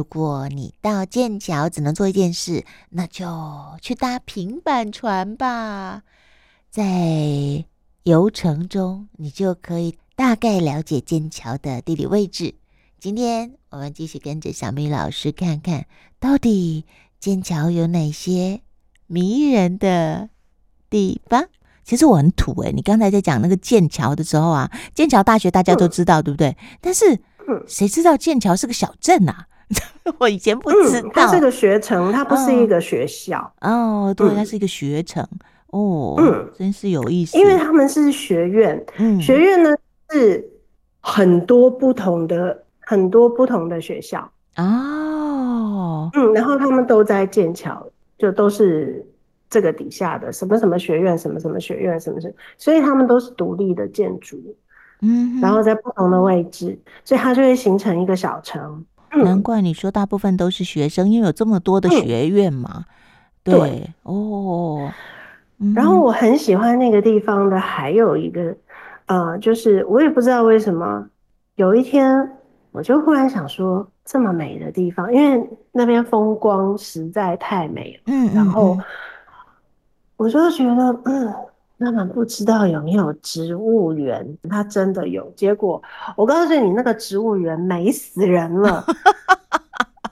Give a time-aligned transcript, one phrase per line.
[0.00, 3.26] 如果你到剑桥只能做一件事，那就
[3.82, 6.04] 去搭平板船吧。
[6.70, 7.62] 在
[8.04, 12.54] 游程中，你就可以大概了解剑桥的地理位置。
[12.98, 15.84] 今天我们继续跟着小米老师看看
[16.18, 16.86] 到底
[17.18, 18.62] 剑桥有哪些
[19.06, 20.30] 迷人的
[20.88, 21.46] 地方。
[21.84, 26.56] 其实我很土诶、欸，你刚才在讲那个剑桥的时候啊，剑桥大学大家都知道，嗯、对不对？
[26.80, 27.20] 但是
[27.68, 29.48] 谁知道剑桥是个小镇啊？
[30.18, 33.38] 我以前不知道，嗯、它是个学城，它不是一个学校。
[33.60, 35.26] 哦，哦对，它是一个学城。
[35.68, 37.38] 哦，嗯，真是有意思。
[37.38, 39.70] 因为他们是学院，嗯，学院呢
[40.10, 40.44] 是
[41.00, 44.28] 很多不同的、很多不同的学校。
[44.56, 47.86] 哦，嗯，然后他们都在剑桥，
[48.18, 49.06] 就都是
[49.48, 54.36] 这个底下的什么什么学院、什么什么学院、什么什么，所以他们都是独立的建筑。
[55.02, 58.84] 嗯，然后在不同的位置，所以它就会形成一个小城。
[59.12, 62.84] 嗯、难怪你说大部分都是学生，因为有这么多的学院嘛。
[63.42, 64.92] 对哦。
[65.74, 68.56] 然后我很喜欢那个地方的，还有一个，
[69.06, 71.06] 呃，就是我也不知道为什么，
[71.56, 72.30] 有一天
[72.72, 78.02] 我就忽然想说，这么美的地方，因为那边风光实在太美了。
[78.06, 78.78] 嗯，然后
[80.16, 81.34] 我就觉得，嗯，
[81.82, 84.36] 那么不知道有没有植物园？
[84.50, 85.32] 它真的有。
[85.34, 85.82] 结果
[86.14, 88.84] 我告诉你，那个植物园美死人了。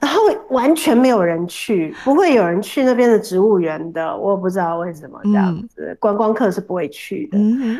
[0.01, 7.37] 然后完全没有人去，不会有人去那边的植物园的，我不知道为什么这样子，嗯、观光客是不会去的。
[7.37, 7.77] 嗯、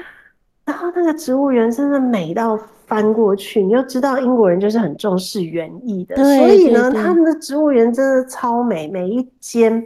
[0.65, 9.83] 然后那个植物园真的美到翻过去，你就知道英国人就是很重视园艺的，所以呢，他们的植物园真的超美，每一间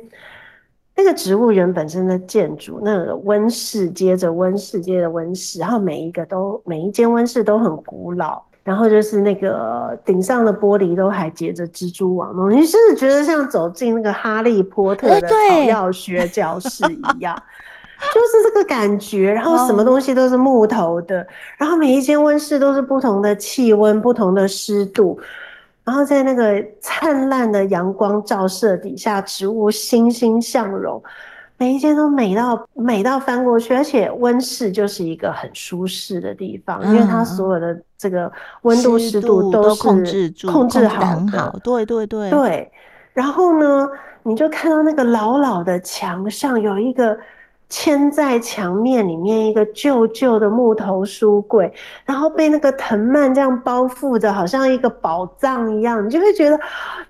[0.95, 8.41] 那个植物园本身的建筑，那个温室接着温室接着温室，然后每一个都每一间温室都很古老。
[8.63, 15.35] 然后就是那个顶上的玻璃都还结着蜘蛛网，你是不是觉得像走进那个哈利波特的草
[15.67, 17.35] 药学教室一样？
[18.15, 19.29] 就是这个感觉。
[19.29, 25.19] 然后什么东西都是木头的，然后每一间温室都是不同的气温、不同的湿度，
[25.83, 31.01] 然后在那个灿烂的阳光照射底下，植物欣欣向荣。
[31.57, 38.29] 每一间都美到美到翻过去，而且温室就是一个很舒适的地方，嗯、因为它所有的这个
[38.63, 41.27] 温度湿度都是控制住、控制好很。
[41.29, 42.71] 好，对对对对。
[43.13, 43.87] 然后呢，
[44.23, 47.17] 你就看到那个老老的墙上有一个
[47.73, 51.73] 嵌在墙面里面一个旧旧的木头书柜，
[52.05, 56.55] 然后被那个藤蔓这样包覆着，好像一个宝藏一样，你就会觉得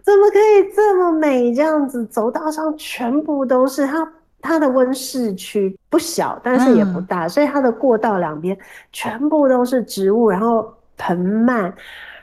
[0.02, 1.54] 怎么可以这么美？
[1.54, 4.10] 这样子走道上全部都是它。
[4.46, 8.58] 它的温室区不小，但是也不大，嗯、所以它的过道两边
[8.92, 11.74] 全部都是植物，然后藤蔓，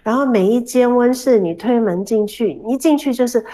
[0.02, 3.44] 然后每一间温室你推门进去，一进去就是，哇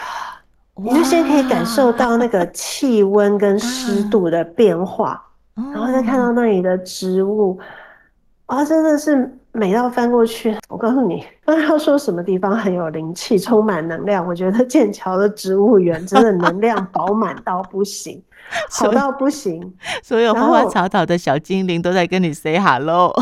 [0.79, 5.23] 你就先可以感受到那个气温跟湿度的变化，
[5.57, 7.59] 嗯、然后再看到那里的植物，
[8.45, 10.55] 啊，真的是美到翻过去。
[10.69, 14.27] 我告诉你， 不知道说什么地方很有灵气，充满能量。
[14.27, 18.23] 我觉得剑桥的植物园真的能量饱满到不行。
[18.71, 23.13] 好到不行，所有花花草草的小精灵都在跟你 say hello。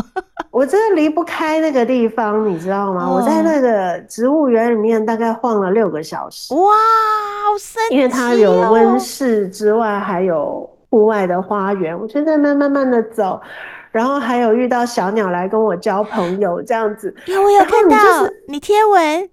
[0.55, 3.05] 我真的离不开那个地方，你知道吗？
[3.05, 6.53] 哦、我在那个植物园里面大概晃了六个小时。
[6.53, 7.97] 哇，好神奇、哦！
[7.97, 11.99] 因为它有温室之外，还有户外的花园。
[11.99, 13.41] 我就在慢慢慢的走，
[13.91, 17.13] 然后还有遇到小鸟来跟我交朋友，这样子。
[17.25, 17.97] 有，我有看到
[18.47, 19.29] 你贴文，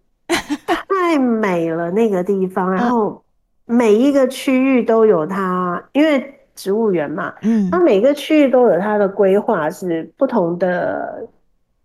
[0.89, 3.23] 太美了那个地方， 然后。
[3.65, 11.27] 每一个区域都有它，因为植物园嘛，嗯，它每个区域都有它的规划，是不同的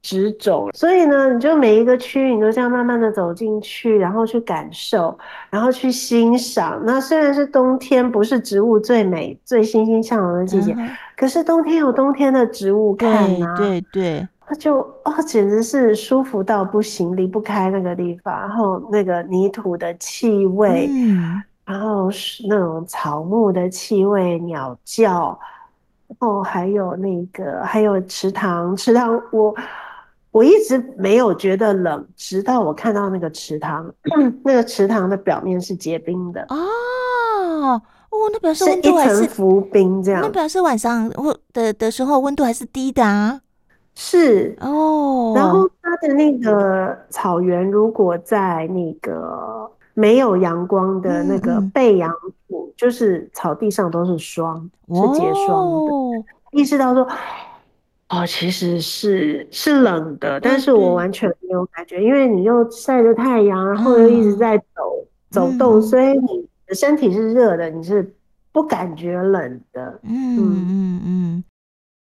[0.03, 5.17] 植种，所以呢，你就每一个区域你都这样慢慢的走进去，然后去感受，
[5.49, 6.79] 然后去欣赏。
[6.85, 10.87] 那虽然是冬天，不是植物最美、最欣欣向荣的季节，嗯、
[11.17, 13.11] 可是冬天有冬天的植物看
[13.41, 21.41] 啊，对对，它就哦，简直是舒服到不行，离不开那个地方，然后那个泥土的气味，嗯。
[21.67, 25.37] 然后是那种草木的气味、鸟叫，
[26.07, 28.73] 然后还有那个，还有池塘。
[28.73, 29.53] 池塘，我
[30.31, 33.93] 我一直没有觉得冷，直到我看到那个池塘，
[34.45, 36.41] 那个池塘的表面是结冰的。
[36.47, 37.73] 哦，
[38.11, 40.21] 哦，那表示温度还是，浮冰这样。
[40.21, 43.41] 那表示晚上或的的时候温度还是低的啊。
[43.93, 49.56] 是哦，然后它的那个草原，如果在那个。
[49.99, 52.13] 没有阳光的那个背阳
[52.47, 55.91] 土，嗯嗯，就是草地上都是霜，是结霜的。
[55.91, 57.01] 哦、意识到说，
[58.09, 68.15] 哦，其实是是冷的，但是我完全没有感觉，嗯、因为你又晒着太阳，然后又一直在走，走动，嗯、所以你的身体是热的，你是
[68.51, 69.99] 不感觉冷的。
[70.03, 71.43] 嗯嗯嗯，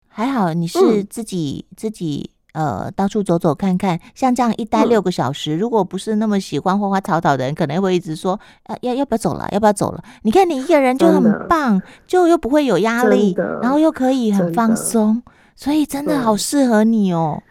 [0.09, 2.31] 还好你是自己、嗯、自己。
[2.57, 9.47] 呃，到处走走看看，像这样一待六个小时，嗯、如果不是那么喜欢花花草草的人，可能会一直说，呃，要要不要走了？
[9.51, 10.03] 要不要走了？
[10.23, 15.21] 你看你一个人就很棒，就又不会有压力，然后又可以很放松，
[15.55, 17.43] 所以真的好适合你哦。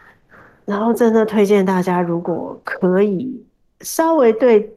[0.65, 3.45] 然后真的推荐大家，如果可以
[3.79, 4.69] 稍微对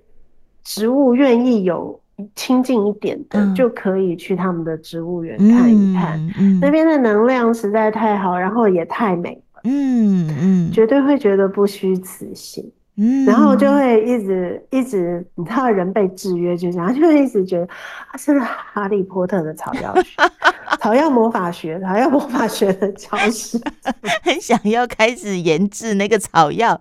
[0.63, 1.99] 植物愿意有
[2.37, 9.43] 亲近一点的，嗯、就可以去他们的植物园看一看，嗯嗯、那边的能量实在太好，然后也太美。
[9.65, 12.65] 嗯嗯，绝对会觉得不虚此行，
[12.97, 17.65] 嗯，然后就会一直一直，你知道人被制约，就这样，就会一直觉得
[18.11, 20.17] 啊，是哈利波特的草药学，
[20.81, 23.61] 草药魔法学，草药魔法学的教室，
[24.23, 26.81] 很想要开始研制那个草药，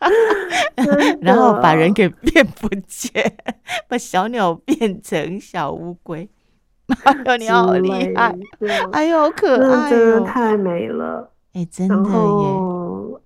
[1.20, 3.34] 然后把人给变不见，
[3.88, 6.28] 把小鸟变成小乌龟，
[7.04, 8.34] 哎呦，你好厉害，
[8.92, 11.30] 哎呦，好可爱，真的太美了。
[11.56, 13.20] 欸、真的耶，然后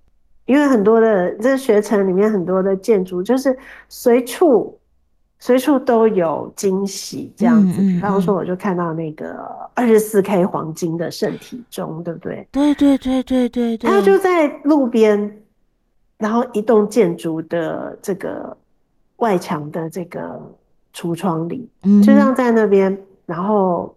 [0.45, 3.57] 因为很多的这学城里面很多的建筑，就是
[3.87, 4.77] 随处
[5.39, 7.79] 随处都有惊喜这样子。
[7.81, 9.35] 比方、说，我就看到那个
[9.73, 12.47] 二十四 K 黄金的圣体钟，对不对？
[12.51, 13.89] 对对对对对对。
[13.89, 15.41] 它就在路边，
[16.17, 18.55] 然后一栋建筑的这个
[19.17, 20.39] 外墙的这个
[20.93, 23.95] 橱窗里，嗯、就像在那边，然后。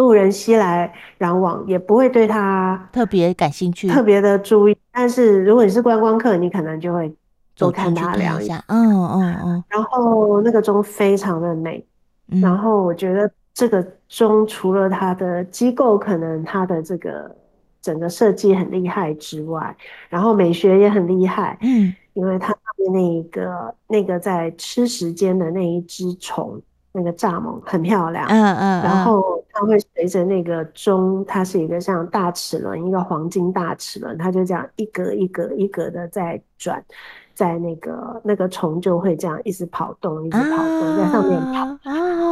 [0.00, 4.74] 路人熙来攘往，也不会对他特别感兴趣，特别的注意。
[4.90, 7.14] 但是如果你是观光客，你可能就会
[7.54, 8.64] 多看他两下。
[8.68, 9.64] 嗯嗯嗯。
[9.68, 11.84] 然后那个钟非常的美，
[12.28, 17.36] 嗯、然后我觉得这个钟除了它的机构，可能它的这个
[17.82, 19.76] 整个设计很厉害之外，
[20.08, 21.58] 然后美学也很厉害。
[21.60, 22.56] 嗯，因为它
[22.90, 26.58] 那一个那个在吃时间的那一只虫。
[26.92, 36.84] 那个蚱蜢很漂亮，嗯嗯，然后它会随着那个钟，它是一个像大齿轮，一个黄金大齿轮，它就这样一格一格一格的在转，
[37.32, 41.78] 在那个那个虫就会这样一直跑动，一直跑动在上面跑，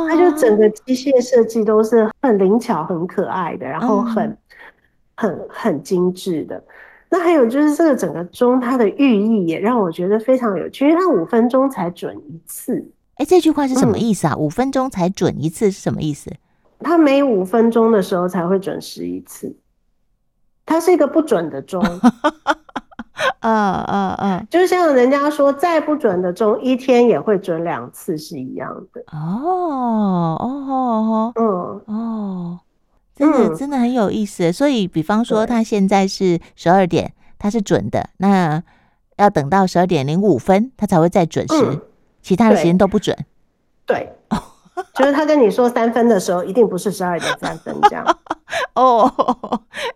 [0.08, 4.36] 它就整个机械设计都是很灵巧、很可爱的，然后很
[5.14, 6.60] 很很精致的。
[7.10, 12.84] 那还有就是这个整个钟它的寓意也让我觉得非常有趣，因为它五分钟才准一次。
[13.18, 14.34] 哎，这句话是什么意思啊？
[14.34, 16.32] 嗯、五分钟才准一次是什么意思？
[16.80, 19.56] 它每五分钟的时候才会准时一次，
[20.64, 21.82] 它是一个不准的钟。
[23.40, 29.00] 嗯嗯嗯，就像人家说，再不准的钟，一天也会准两次是一样的。
[29.10, 32.60] 哦哦哦，嗯哦，
[33.16, 34.52] 真的真的很有意思。
[34.52, 38.62] 所以，比方说，它现在是十二点，它是准的，那
[39.16, 41.54] 要等到十二点零五分，它才会再准时。
[41.56, 41.80] 嗯
[42.28, 43.16] 其他的时间都不准，
[43.86, 44.06] 对，
[44.94, 48.04] 就是他跟你说三分的时候，一定不是十二点三分这样。
[48.76, 49.10] 哦，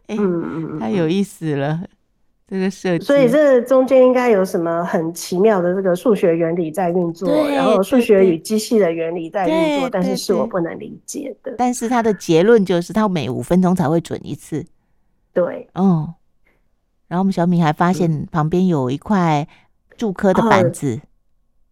[0.08, 1.82] 嗯嗯，太有意思了，
[2.48, 3.04] 这个设计。
[3.04, 11.54] 所以这中间应该有什么很奇妙的这个数学原理在运作，然后数学与机器的原理在运作，但是是我不能理解的。
[11.58, 14.64] 但是他的结论就是，他每五分钟才会准一次。
[15.34, 16.14] 对，哦。
[17.08, 19.46] 然后我们小米还发现旁边有一块
[19.98, 20.98] 铸科的板子。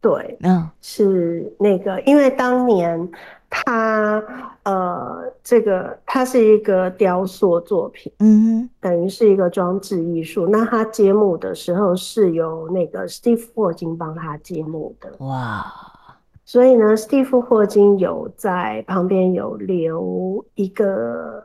[0.00, 3.10] 对，嗯，是那个，因为当年
[3.48, 4.22] 他
[4.62, 10.46] 呃，这个它是一个雕塑作品，嗯，等于是一个装置艺术。
[10.46, 15.66] 那他揭幕的时候是由那个史蒂夫霍金帮他揭幕的，哇！
[16.44, 21.44] 所以呢，史蒂夫霍金有在旁边有留一个。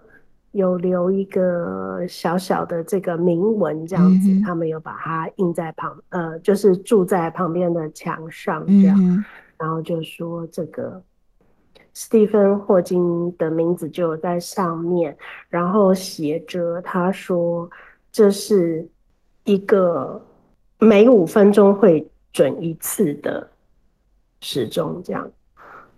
[0.56, 9.22] 有留一个小小的这个铭文，这样子，嗯、他们有把它印在旁，呃，就是住在旁边的墙上这样，嗯、
[9.58, 11.04] 然后就说这个
[11.94, 15.18] 斯蒂芬霍金的名字就在上面，
[15.50, 17.70] 然后写着他说
[18.10, 18.88] 这是
[19.44, 20.26] 一个
[20.80, 23.46] 每五分钟会准一次的
[24.40, 25.30] 时钟这样，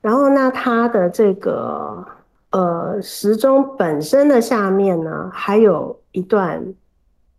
[0.02, 2.04] 然后那他的这个。
[2.58, 6.74] 呃，时钟本身的下面呢，还有一段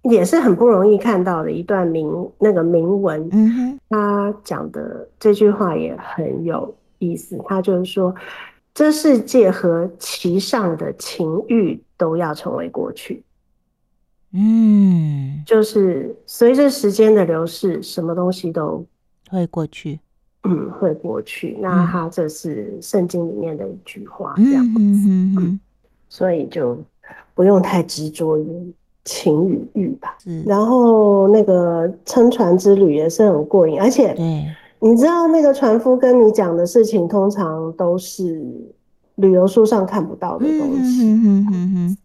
[0.03, 3.29] 也是很不容易看到的一段铭那个铭文。
[3.33, 7.37] 嗯哼，他讲的这句话也很有意思。
[7.49, 8.15] 他就是说，
[8.73, 13.25] 这世界和其上的情欲都要成为过去。
[14.33, 18.87] 嗯，就是随着时间的流逝，什么东西都
[19.29, 19.99] 会过去。
[20.49, 21.57] 嗯，会过去。
[21.61, 24.81] 那他这是圣经里面的一句话，这样子。
[24.81, 25.61] 嗯嗯嗯，
[26.09, 26.77] 所以就
[27.35, 28.75] 不用太执着于
[29.05, 30.17] 情与欲吧。
[30.23, 30.43] 是。
[30.43, 34.15] 然后那个撑船之旅也是很过瘾，而且
[34.81, 38.45] 你知道那个船夫跟你讲的事情，通常都是
[39.17, 41.05] 旅游书上看不到的东西。
[41.05, 41.97] 嗯哼哼哼。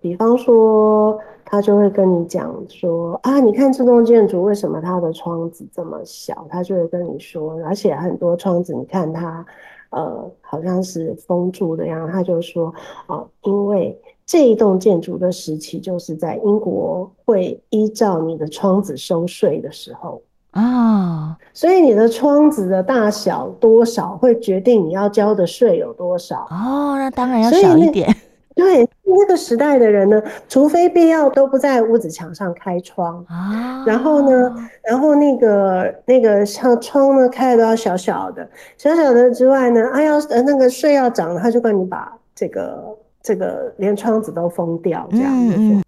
[0.00, 1.18] 比方说，
[1.48, 6.46] 他就会跟你讲说啊，你看这栋建筑为什么它的窗子这么小？
[6.50, 9.46] 他就会跟你说，而且很多窗子，你看它，
[9.90, 12.10] 呃，好像是封住的样。
[12.10, 12.66] 他就说，
[13.06, 20.20] 哦、呃，因为这一栋建筑的时期就是在英国会依照你的窗子收税的时候。
[20.50, 21.48] 啊，oh.
[21.52, 28.08] 所以你的窗子的大小多少会决定你要交的税有多少哦，oh, 那当然要小一点。
[28.56, 33.78] 对，那个时代的人呢，除非必要，都不在屋子墙上开窗啊。
[33.78, 33.88] Oh.
[33.88, 45.56] 然后呢，然后那个那个像窗呢开的都要小小的，小小的之外呢，啊要呃那个税要涨了，他就帮你把这个这个连窗子都封掉，这样子。
[45.56, 45.82] Mm.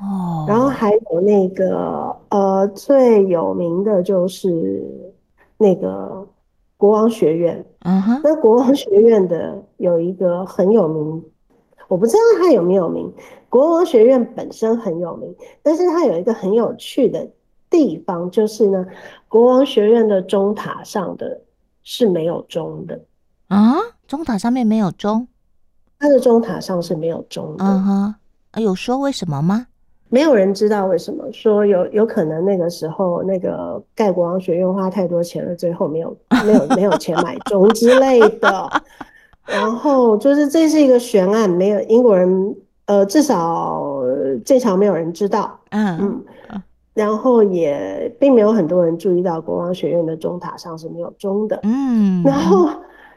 [0.00, 4.82] 哦，然后还有那个呃，最有名的就是
[5.58, 6.26] 那个
[6.76, 7.64] 国王学院。
[7.84, 11.24] 嗯哼，那国王学院的有一个很有名，
[11.92, 13.12] 我不知道它有没有名。
[13.50, 17.28] 国王学院本身很有名，但是它有一个很有趣的
[17.68, 18.86] 地方，就是呢，
[19.28, 21.38] 国王学院的钟塔上的
[21.82, 22.98] 是没有钟的。
[23.48, 23.74] 啊，
[24.08, 25.28] 钟塔上面没有钟？
[25.98, 27.64] 它的钟塔上是没有钟的。
[27.66, 28.14] 嗯哼，
[28.62, 29.66] 有说为什么吗？
[30.08, 38.82] 没有人知道为什么，说有有可能那个时候那个盖国王学院花太多钱了，最后没有没有没有钱买钟之类的。
[39.46, 42.56] 然后就是这是一个悬案，没有英国人
[42.86, 44.02] 呃至少
[44.44, 45.58] 这场没有人知道。
[45.70, 45.98] 嗯
[46.50, 46.62] 嗯，
[46.94, 51.60] 然后也并没有很多人注意到国王学院的钟塔上是没有钟的。
[51.62, 52.68] 嗯，然后。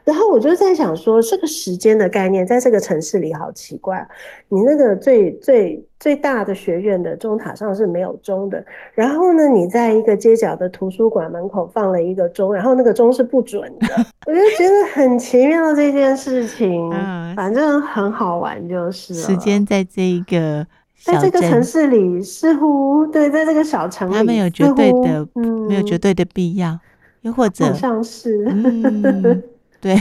[0.06, 4.06] 然后我就在想说，这个时间的概念在这个城市里好奇怪。
[4.48, 13.88] 你那个最最最大的学院的钟塔上是没有钟的，然后呢，你在一个街角的图书馆门口放了一个钟，然后那个钟是不准的。
[14.28, 19.12] 我就觉得很奇妙这件事情，嗯，反正很好玩就是。
[19.12, 20.64] 时间在这一个
[21.02, 26.78] 在这个城市里似乎对，在这个小城里它没有绝对的，嗯，没有绝对的必要，
[27.22, 28.44] 又或者好像是。
[28.46, 29.42] 嗯
[29.80, 29.96] 对，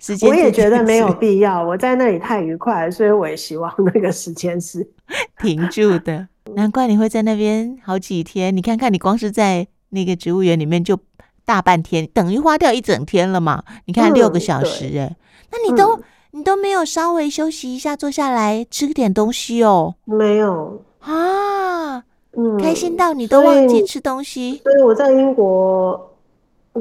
[0.00, 1.62] 时间我也觉得没有必要。
[1.62, 4.86] 我在那里太愉快了，所以我也希望那个时间是
[5.40, 6.26] 停住的。
[6.54, 8.54] 难怪你会在那边好几天。
[8.56, 10.98] 你看看，你光是在那个植物园里面就
[11.44, 13.62] 大半天，等于花掉一整天了嘛？
[13.86, 15.16] 你看六个小时，哎，
[15.52, 19.94] 那你都、嗯、你都没有稍微休息一下，坐下来吃点东西哦？
[20.04, 21.98] 没有啊，
[22.32, 24.60] 嗯，开心到你都忘记吃东西。
[24.64, 26.14] 所以我在英国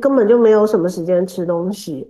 [0.01, 2.09] 根本就没有什么时间吃东西。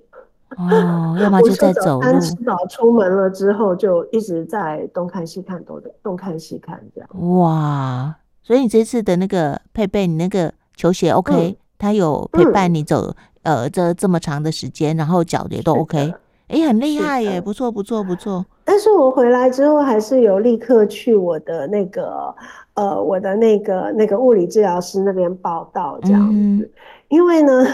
[0.57, 2.19] 哦，要么就在走路。
[2.19, 7.39] 吃饱出门了之后，就一直在东看西看，东东看西看这样。
[7.39, 16.13] 哇，所以你这次的那个配备，你那个球鞋 OK，嗯，它有陪伴你走，嗯，呃这这么长的时间，然后脚也都 OK，
[16.48, 18.45] 哎，很厉害耶，不错不错不错。
[18.63, 22.33] 但是我回来之后，还是有立刻去我的那个
[22.75, 26.69] 呃我的那个那个物理治疗师那边报道这样子，嗯，
[27.10, 27.65] 因为呢。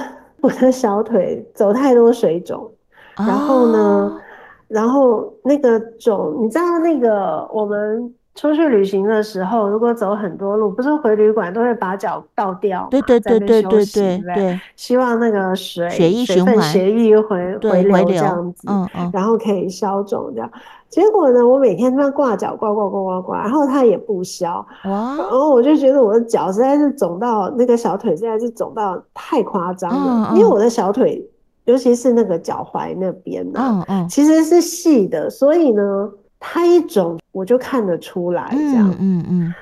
[0.42, 2.72] 我的小腿走太多水肿，
[3.18, 4.22] 然后呢，哦、
[4.68, 20.50] 然后那个肿，你知道那个我们出去旅行的时候，如果走很多路，不是回旅馆都会把脚倒掉，对对对对对对对，希望那个水血液循环、血液回回流这样子，嗯嗯，然后可以消肿这样。
[20.88, 25.18] 结果呢，我每天都要挂脚挂挂挂挂挂，然后它也不消，哇！
[25.18, 31.22] 然后我就觉得我的脚实在是肿到那个小腿实在是肿到太夸张了，因为我的小腿，
[31.66, 38.90] 尤其是那个脚踝那边呢，其实是细的，所以呢，它一肿我就看得出来这样。
[39.00, 39.26] 嗯嗯。
[39.30, 39.54] 嗯，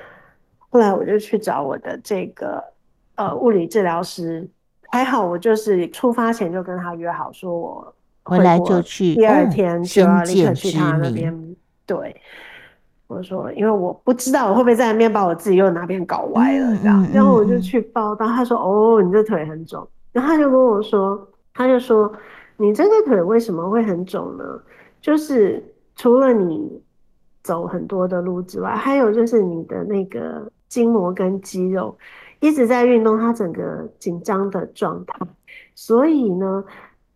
[0.70, 2.62] 后来我就去找我的这个
[3.16, 4.48] 呃物理治疗师，
[4.88, 7.94] 还好我就是出发前就跟他约好说我。
[8.24, 11.56] 回来就去，第二天就要立刻去他那边。
[11.86, 12.14] 对，
[13.06, 17.08] 我说，因为我不知道我会不会在那边把我自己又哪边搞歪了，这样。
[17.10, 22.12] 然后我就去报到，他说：“哦，你这腿很肿。”然后他就跟我说：“他就说，
[22.58, 24.44] 你这个腿为什么会很肿呢？
[25.00, 25.64] 就是
[25.98, 26.82] 除了你
[27.42, 31.94] 走很多的路之外，还有就是你的那个筋膜跟肌肉
[32.40, 35.14] 一直在运动，它整个紧张的状态，
[35.74, 36.64] 所以呢。”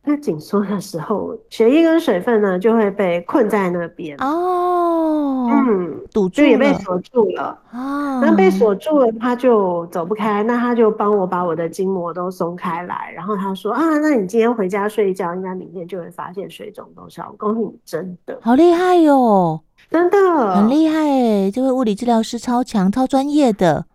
[0.04, 8.21] 它紧缩的时候，血液跟水分呢就会被困在那边哦，嗯，堵住就也被锁住了啊。
[8.21, 10.42] 那被锁住了，他就走不开。
[10.42, 17.32] 那他就帮我把我的筋膜都松开来，然后他说啊，那你今天回家睡一觉，应该明天就会发现水肿都消。
[17.38, 20.16] 恭喜你，真的好厉害哟，真的
[20.56, 23.87] 很厉害诶，这位物理治疗师超强、超专业的、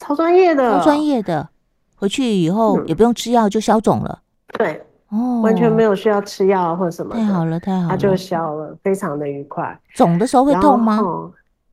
[0.00, 1.48] 超专业的、超专业的。
[1.96, 4.20] 回去以后也不用吃药就消肿了。
[4.58, 4.84] 对，
[5.14, 7.14] 哦，完全没有需要吃药或什么。
[7.14, 9.78] 太好了，太好了，它就消了，非常的愉快。
[9.94, 11.00] 肿的时候会痛吗？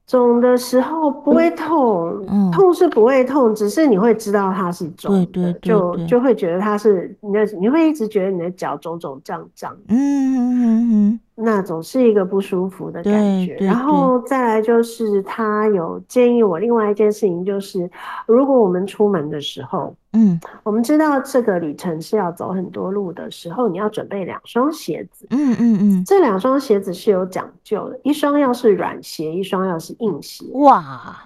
[0.08, 13.58] 肿的时候不会痛，嗯、痛是不会痛，只是你会知道它是肿的，对对对对，就就会觉得它是你的，你会一直觉得你的脚肿肿胀胀，嗯嗯嗯嗯，那总是一个不舒服的感觉。
[13.60, 17.90] 然后再来就是他有建议我另外一件事情，就是
[18.26, 19.96] 如果我们出门的时候。
[20.14, 25.26] 嗯，我们知道这个旅程是要走很多路的时候，你要准备两双鞋子。
[25.30, 30.44] 嗯嗯嗯，这两双鞋子是有讲究的，一双要是软鞋，一双要是硬鞋。
[30.56, 31.18] 哇，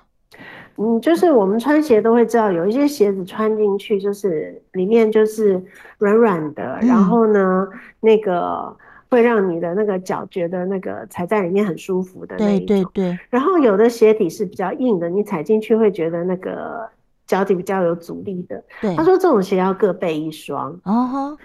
[0.77, 5.59] 嗯，就是我们穿鞋都会知道，有一些鞋子穿进去就是里面就是
[5.97, 7.67] 软软的，嗯、然后呢，
[8.01, 8.71] 那个
[9.15, 12.67] 会让你的那个脚觉得那个踩在里面很舒服的那一种。
[12.67, 13.19] 对对对。
[13.29, 16.87] 然后有的鞋底是比较硬的，你踩进去会觉得那个。
[17.27, 20.79] 脚底比较有阻力的，对，他说这种鞋要各备一双。
[20.83, 21.35] 哦，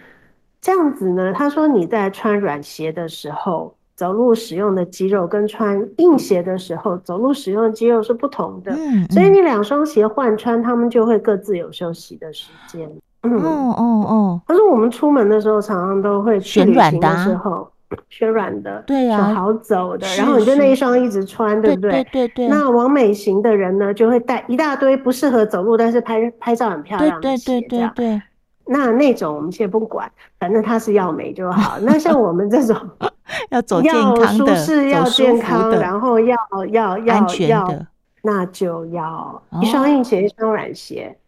[0.60, 8.72] 这样子呢，他说你在穿软鞋的时候，走路使用的肌肉跟穿硬鞋的时候走路使用的肌肉是不同的。
[8.72, 12.86] 嗯，所以你两双鞋换穿，他们就会各自有休息的时间。
[13.22, 17.68] 嗯哦哦，可是我们出门的时候常常都会去旅行的时候。
[18.08, 21.90] 选软的，对呀、啊，好走的，然后你就那一双一直穿，对不对？
[21.90, 22.48] 对对对，对。
[22.48, 28.22] 那完美型的人呢，就会带一大堆不适合走路，但是拍拍照很漂亮的鞋，对对对对对。
[28.66, 30.08] 那那种我们先不管，
[30.38, 31.80] 反正他是要美就好。
[31.80, 32.76] 那像我们这种
[33.50, 36.36] 要走健康的、要舒适、要健康，然后要
[36.70, 37.84] 要要安全的，
[38.22, 41.18] 那就要一双硬鞋，一双软鞋，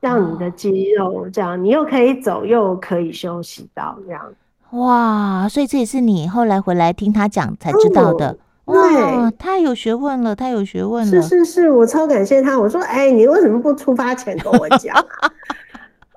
[0.00, 4.22] 让你的肌肉这样，你又可以走，又可以休息到这样。
[4.70, 8.36] 哇，所以这也是你后来回来听他讲才知道的。
[8.64, 11.22] 哦、哇，太有学问了，太有学问了。
[11.22, 12.58] 是是是，我超感谢他。
[12.58, 15.30] 我说，哎，你为什么不出发前跟我讲、啊？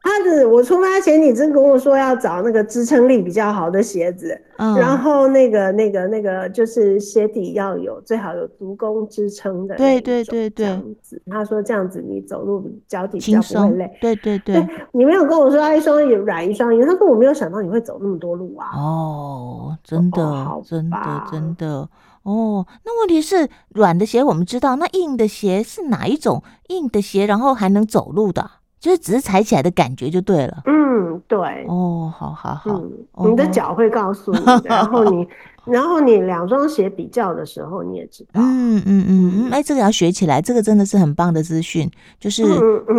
[0.09, 11.21] 他的我出发前，你真跟我说要找那个支撑力比较好的鞋子，嗯、然后那个那个那个就是鞋底要有最好有足弓支撑的，对对对对，这样子。
[11.29, 14.67] 他说这样子你走路脚底比较不会累，对对对，对。
[14.91, 18.67] 你没有跟我说他一双也软一双硬，他说我没有想到你会走那么多路啊。
[18.75, 20.97] 哦，真的，哦、真的，
[21.31, 21.87] 真的。
[22.23, 28.49] 哦，那问题是软的鞋我们知道，那硬的鞋是哪一种硬的鞋，然后还能走路的？
[28.79, 30.61] 就是只是踩起来的感觉就对了。
[30.65, 31.65] 嗯，对。
[31.67, 32.81] 哦，好好好。
[33.17, 35.27] 嗯，你的脚会告诉你，然后你，
[35.67, 38.39] 然后你两双鞋比较的时候，你也知道。
[38.41, 41.91] 嗯嗯嗯嗯，哎，这个要学起来，这个真的是很棒的资讯。
[42.19, 42.43] 就是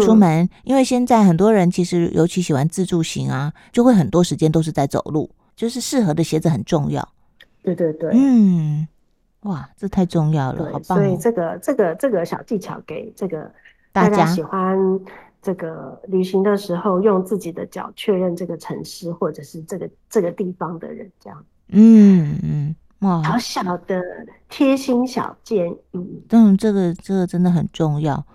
[0.03, 7.09] 出门，因为现在很多人其实尤其喜欢自助行啊，就会很多时间都是在走路，就是适合的鞋子很重要。
[7.63, 8.11] 对对对。
[8.13, 8.87] 嗯，
[9.45, 10.99] 哇，这太重要了，好棒。
[10.99, 13.51] 所以这个这个这个小技巧给这个
[13.93, 14.79] 大家喜欢。
[15.43, 24.03] 这个旅行的时候，用自己的脚确认这个城市或者是这个这个地方的人，这样，嗯嗯，哇，好小的
[24.49, 28.25] 贴心小建议，嗯，这个这个真的很重要。